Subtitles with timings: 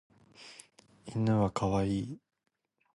[1.05, 2.19] 犬はかわいい